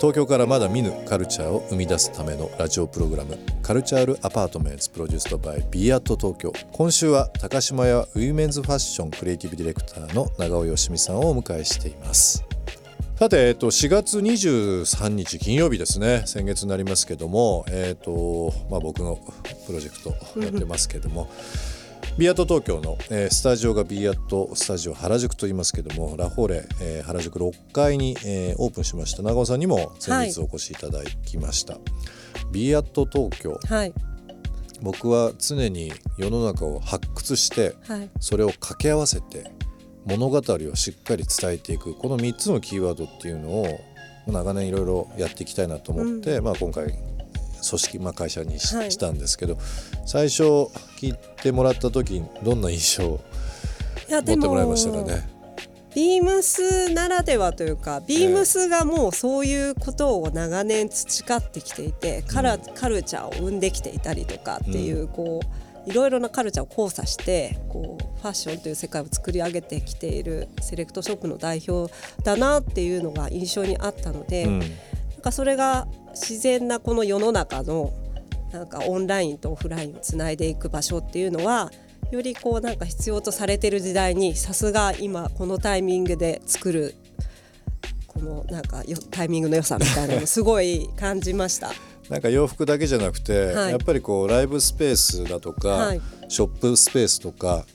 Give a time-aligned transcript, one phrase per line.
[0.00, 6.54] 東京からまだ見ぬカルチャーを生み出すためのラジオプログラムカルチャールアパートメントプロデュースドバイ b アート東京。
[6.72, 12.42] 今週は高島屋ウィメンズファッションクリエイティブディレクターの長尾よしみさんをお迎えしています。
[13.18, 16.22] さて、えっと、4月23日金曜日ですね。
[16.24, 19.18] 先月になりますけども、えっとまあ、僕の
[19.66, 21.28] プロジェクトやってますけども。
[22.20, 29.22] ビアット東京の、えースタジオが BE AT STUDIO 原宿と言いますけどもラフォーレ、えー原宿6階に、えーオープンしました。
[29.22, 31.78] 長尾さんにも先日お越しいただきました、
[32.52, 33.58] ビアット東京。
[33.66, 33.94] はい。
[34.82, 38.10] 僕は常に世の中を発掘してはい。
[38.20, 39.50] それを掛け合わせて
[40.04, 41.94] 物語をしっかり伝えていく。
[41.94, 43.80] この3つのキーワードっていうのを
[44.26, 47.09] 長年いろいろやっていきたいなと思って、まあ、今回組
[47.62, 48.90] 織、まあ、会社にし,、はい。
[48.90, 49.58] たんですけど
[50.06, 50.42] 最初
[50.98, 53.20] 聞いてもらった時どんな印象を
[54.08, 55.28] 持ってもらいましたかね？
[55.94, 65.40] ビームスならではというかビームスがもうそういうことを長年培ってきていてカラカルチャーを生んできていたりとかっていうこ
[65.86, 74.62] ういろいろなカルチャーを交差してこうファッションという世界を作り上げてきているセレクトショップの代表だなっていうのが印象にあったので、うん
[75.20, 77.92] なんかそれが自然なこの世の中の
[78.52, 81.70] なんかオンラインとオフラインをつないでいく場所っていうのは
[82.10, 86.94] よりこうなんか必要とされてる時代にさすが今このタイミングで作る
[88.06, 91.70] このなんかよタイミングの良さみたいなのをすごい感じました。
[92.08, 97.66] なんか洋服だけじゃなくて、はいやっぱりこうライブスペースだとか、はいショップスペースとか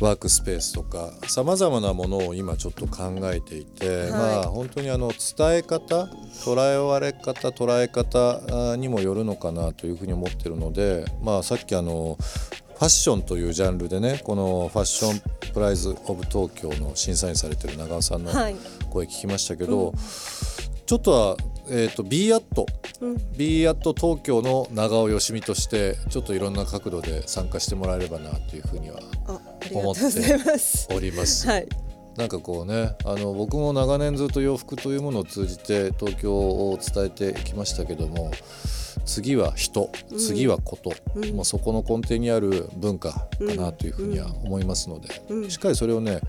[0.00, 4.10] ワークスペースとかさまざまなものを今ちょっと考えていて、い。
[4.10, 6.04] まあ本当にあの伝え方
[6.44, 12.16] 捉えられ方捉え方あにもよるのかなというふうに思ってるので、まあ、さっきあの
[12.78, 18.56] ファッションというジャンルでねこのファッションプライズ・オブ・東京の審査員されてる長尾さんのはい。
[18.90, 19.92] 声聞きましたけど、
[20.86, 21.36] ちょっとは、
[21.68, 22.66] えー、と b アット。
[23.00, 23.16] うん。
[23.36, 29.00] b アット東京の長尾よしみとしてちょっといろんな角度で参加してもらえればなというふうには
[29.74, 30.88] あありがとうございます。
[30.90, 31.46] おります。
[31.46, 31.68] はい。
[32.16, 38.32] なんかこうねあの僕も長年ずっと洋服というものを通じて東京を伝えてきましたけども
[39.04, 41.36] 次は人次はこと、うん。
[41.36, 45.50] まあ、そこの根底にある文化かなというふうには思いますので、うん。
[45.50, 46.20] しっかりそれをね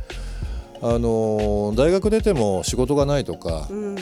[0.81, 3.95] あの大学出ても仕事がないとか、うん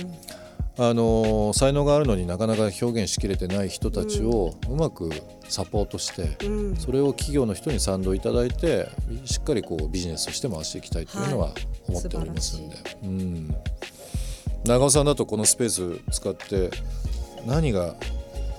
[0.79, 5.09] あの才能があるのになかなか表現しきれてない人たちをうまく
[5.49, 6.75] サポートして、うん。
[6.75, 8.87] それを企業の人に賛同いただいて
[9.25, 11.51] しっかりこうビジネスとして回していきたいというのは
[11.87, 13.55] 思っておりますんで、うん、
[14.65, 16.69] 長尾さんだとこのスペース使って
[17.47, 17.95] 何が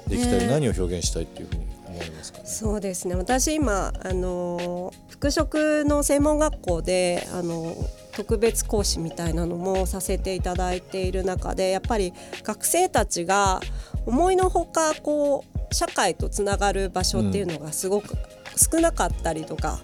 [0.09, 2.39] できたり、ね何を表現したいっていうふうに思いますか？
[2.39, 2.45] ね。
[2.47, 3.15] そうですね。
[3.15, 7.77] 私今あの服飾の専門学校であの
[8.19, 12.13] 特別講師みたいなのもさせていただいている中でやっぱり
[12.43, 13.61] 学生たちが
[14.07, 18.17] 思いのほかこう社会とつながる場所っていうのがすごく
[18.57, 19.79] 少なかったりとか、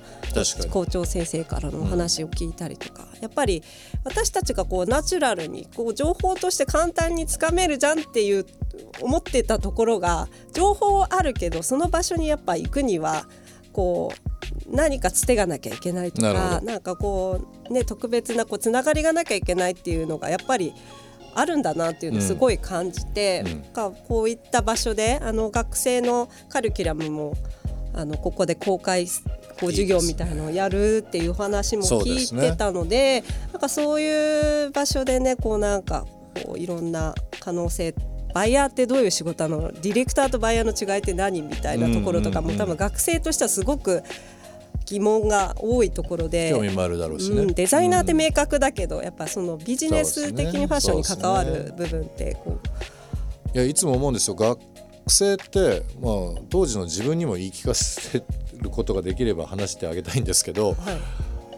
[0.69, 3.62] 校長先生からのお話を聞いたりとか、やっぱり
[4.03, 8.47] 私たちがこうナチュラルにこう情報として簡単につかめるじゃんっていう
[9.01, 13.27] 思ってたところが情報あるけどその場所にやっぱ行くには
[13.74, 14.12] こ
[14.70, 20.72] う何かつてがなきゃいけないとかなんかこうね特別なこうつながりがなきゃいけないっていうのがやっぱり
[21.34, 23.64] あるんだなっていうのをすごい感じて、うん。
[24.08, 27.34] こういった場所であの学生のカリキュラムも
[27.92, 29.06] あのここで公開
[29.60, 36.06] こう授業みたいなのをやるっていう話も聞いてたのでなんかそういう場所でねこうなんか
[36.44, 37.94] こういろんな可能性
[38.34, 39.72] バイヤーってどういう仕事なの？
[39.72, 44.03] ディレクターとバイヤーの違いって何みたいなところとかも、うんうんうん多分学生としてはすごく
[44.86, 46.51] 疑問が多いところで。
[46.51, 52.59] 興味もあるだろうしね、うん、デザイナーってうん明確だけど、やっぱそのビジネス的にファッションに関わる部分ってこ
[53.54, 54.34] いやいつも思うんですよ。
[54.34, 54.59] 学
[55.07, 58.25] 生って、まあ、当時の自分にも言い聞かせ
[58.59, 60.98] ることができれば話してあげたいんですけどう、はい、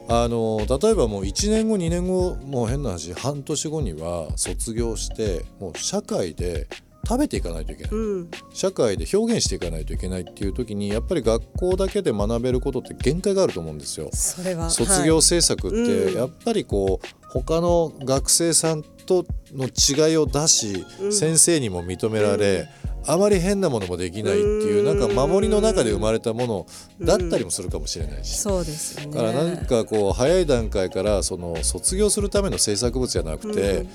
[0.08, 6.69] あの例えばもう1年後2年後もう変な話半年後には卒業してもう社会で
[7.06, 14.11] 食べていかないといけない、うん、社会で表現していかないといけないっていう時にやっぱり学校だけで学べることって限界があると思うんですよ。
[14.12, 16.11] それは卒業制作っうん。
[16.11, 21.12] てやっぱりこう他の学生さんとの違いを出し、うん。
[21.12, 22.69] 先生にも認められ、
[23.06, 26.67] あまり変なものもできないっていうなんか守りの中で生まれたもの
[27.00, 29.17] だったりもするかもしれないし、そうですよね。
[29.17, 33.87] だからなんかこう早い段階からその卒業するための制作物じゃなくて、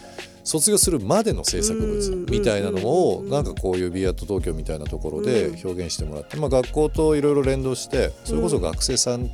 [0.43, 9.29] 卒業するまでの制作物みたいなのをなんかこういう b アット東京みたいなところで表現してもらって、まあ、学校といろいろ連動してそれこそ学生さん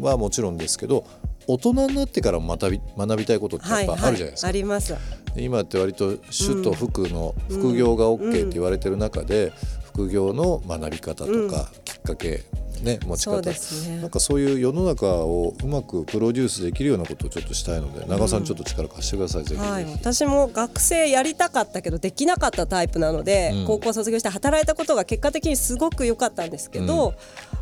[0.00, 1.04] はもちろんですけど
[1.46, 4.48] 大人になってからも学び学びたいことってやっぱあるじゃないですか。
[4.48, 4.94] あります。
[5.36, 9.52] 今って割と主と副の副業が OK って言われてる中で、
[9.92, 12.44] 副業の学び方とかきっかけ、
[12.82, 13.54] ね、持ち方、ね。
[14.00, 19.72] なんかそういう世の中をうまくプロデュースできるようなことをちょっとしたいので長尾さんちょっと力貸してください、ぜひぜひ。
[19.72, 23.66] はい、私も学生やりたかったけどできなかったタイプなので、うん。
[23.66, 27.14] 高校卒業して働いたことが結果的にすごく良かったんですけど、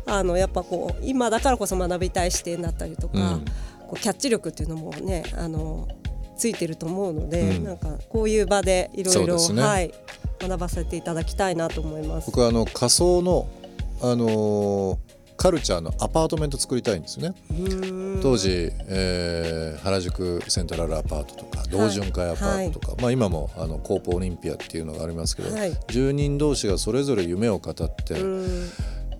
[0.05, 3.45] あのやっぱこう今だからこそ学びたい視点だったりとか、うん
[3.89, 5.87] こうキャッチ力っていうのもねあの
[6.37, 7.63] ついてると思うので、うん。
[7.65, 12.27] なんかこういう場でいろいろ学ばせていただきたいなと思います。
[12.27, 13.47] 僕はあの仮想の、
[14.01, 14.97] あのー
[15.39, 17.33] カルチャーのアパートメント作りたいんですよね
[18.21, 25.71] 当時、えー原宿セントラルアパートとか同潤会アパートとか、まあ、今もあのコープオリンピアっていうのがありますけど、はい。
[25.87, 28.69] 住人同士がそれぞれ夢を語って、うん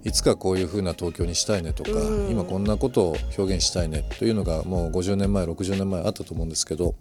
[0.04, 6.96] いつかこういう風な東京にしたいねとか、うん今こんなことを表現したいねというのがもう50年前60年前あったと思うんですけど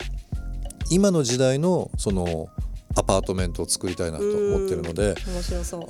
[0.90, 2.48] 今の時代のその
[2.96, 5.14] アパートメントを作りたいなと思ってるので。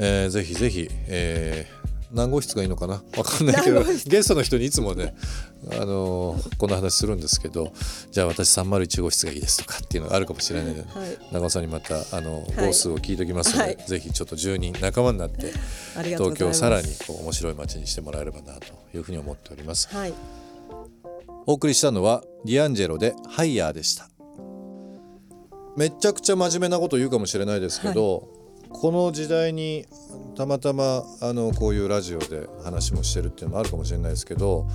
[0.01, 3.03] えーぜひぜひ、えー何号室がいいのかな？
[3.17, 5.15] わかんないけどゲストの人にいつもね、
[5.73, 7.73] あのーこんな話するんですけど
[8.11, 11.19] じゃあ私301号室がいいですとかっていうのがあるかもしれないので、はい。
[11.33, 12.67] 長尾さんにまたあのはい。
[12.69, 13.77] 号数を聞いておきますので、はい。
[13.87, 15.53] ぜひちょっと10人仲間になって
[15.97, 16.79] ありがとうご東ざいます。
[16.79, 18.67] 京をさらにこう面白い街にしてもらえればなと
[18.97, 19.89] いうふうに思っております。
[19.95, 20.15] はい。
[21.47, 24.09] お送りしたのはディアンジェロでハイヤーでした。
[25.77, 28.29] めちゃくちゃ真面目なこと言うかもしれないですけど、
[28.71, 29.87] この時代に
[30.37, 34.67] たまたまあのこういうラジオで話もしてるっていうのもあるかもしれないですけど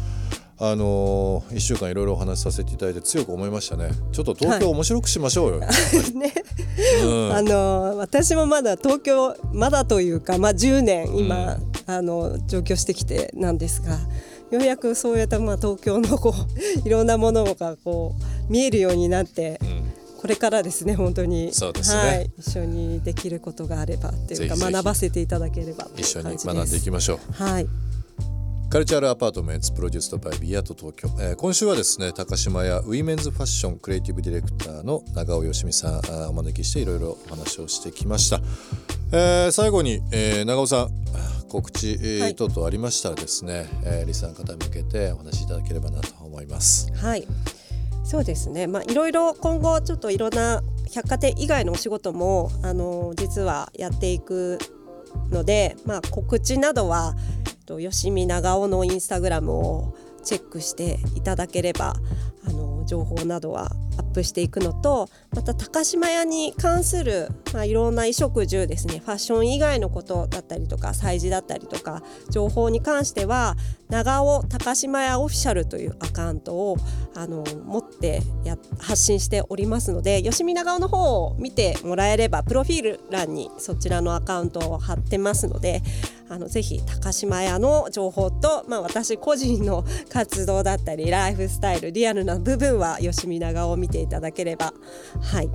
[0.59, 3.89] あの1週間いろいろお話しさせていただいて強く思いましたね。
[4.11, 5.59] ちょっと東京面白くしましょうよ、
[6.15, 6.33] ね。
[7.03, 7.33] うん。
[7.33, 13.97] あの私もまだ東京まだというか、まあ、10年今、あの上京してきてなんですが
[14.51, 16.33] ようやくそうやって、まあ、東京のこ
[16.85, 18.15] ういろんなものがこ
[18.47, 19.82] う見えるようになって、ん
[20.23, 21.53] これからですね本当に。
[21.53, 21.97] そうですね。
[21.97, 27.33] はい、一緒にできることがあればっていうか学ばせていただければ一緒に学んでいきましょう。
[27.33, 27.67] はい。
[28.69, 38.39] Cultural Apartment produced by BE AT TOKYO、えー今週はですね高島屋ウィメンズファッションクリエイティブディレクターの長尾よしみさんお招きしていろいろお話をしてきました、
[39.11, 40.89] えー最後に、えー長尾さん
[41.49, 46.89] 告知、等々ありましたらですね、えーリスナーの方に向けてお話しいただければなと思います。
[46.93, 47.27] はい。
[48.03, 48.67] そうですね。
[48.67, 50.61] まあいろいろ今後ちょっといろんな
[50.93, 54.59] 百貨店以外のお仕事もあの実はやっていく
[55.31, 57.15] ので、まあ告知などは
[57.47, 61.95] えっと吉見長尾のインスタグラムをチェックしていただければ
[62.45, 73.55] あの情報などはアップしていくのとまた高島屋に関する、まあ、いろんな衣食住ですねファッション以外のことだったりとか催事だったりとか情報に関しては
[73.89, 76.77] 長尾高島屋オフィシャルというアカウントを
[77.15, 85.81] あの持ってや発信しておりますので吉見長尾の方を見てもらえればプロフィール欄にそちらのアカウントを貼ってますので
[86.29, 94.73] あのぜひ高島屋の情報と、まあ、私個人の活動だったりライフスタイルリアルな部分は吉見長尾を見ていただければ
[95.21, 95.49] はい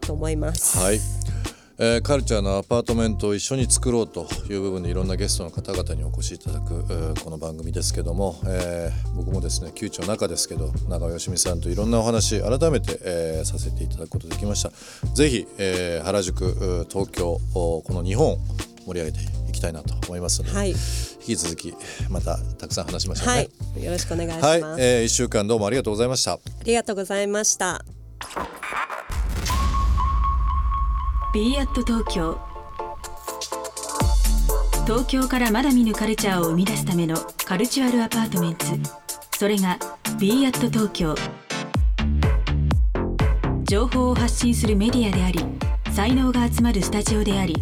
[0.00, 0.78] と思います。
[0.78, 1.00] はい、
[1.78, 14.70] えーカルチャーのアパートメントを一緒に作ろうという部分でいろんなゲストの方々にお越しいただく、えーこの番組ですけども、えー僕もですね旧知の中ですけど長尾よしみさんといろんなお話改めて、えーさせていただくことできました。
[15.14, 18.38] ぜひ、えー原宿東京おこの日本を
[18.86, 20.76] 盛り上げていきたいなと思いますので、はい、引
[21.24, 21.74] き続き
[22.10, 23.48] またたくさん話しましょうね。
[23.74, 24.44] はい、よろしくお願いします。
[24.44, 26.32] はい、えー、1週間どうもありがとうございました。
[26.32, 27.84] ありがとうございました。
[31.34, 32.38] B アット東京
[34.84, 38.66] 東京からまだ見ぬカルチャーを生み出すためのカルチュアルアパートメント
[39.38, 39.78] それが
[40.18, 41.14] b アット東京
[43.64, 45.40] 情報を発信するメディアであり
[45.92, 47.56] 才能が集まるスタジオであり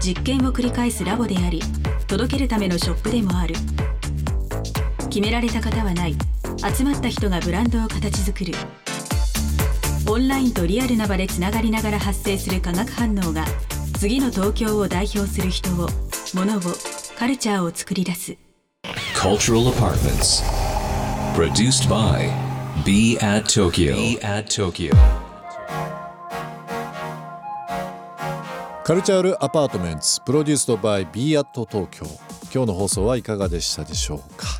[0.00, 1.60] 実験を繰り返すラボであり
[2.10, 3.54] 届けるためのショップでもある。
[5.10, 6.16] 決められた方はない。
[6.74, 8.52] 集まった人がブランドを形作る。
[10.10, 13.44] オンラインとリアルな場でつながりながら発生する化学反応が
[13.96, 15.88] 次の東京を代表する人を
[16.34, 16.60] 物を
[17.16, 18.36] カルチャーを作り出す
[19.14, 20.42] Cultural Apartments.
[21.36, 22.28] Produced by
[22.84, 23.94] Be at Tokyo.
[23.94, 24.96] Be at Tokyo.
[28.82, 32.04] カルチャールアパートメンツプロデュースドバイ b アット東京
[32.52, 34.59] 今日の放送はいかがでしたでしょうか、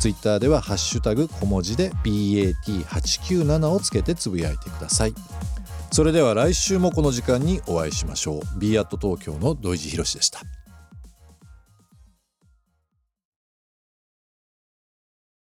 [0.00, 5.14] ツイッターではハッシュタグ小文字で bat897 をつけてつぶやいてください。
[5.92, 8.58] それでは来週もこの時間にお会いしましょう。
[8.58, 10.40] B アット東京の土井地博でした。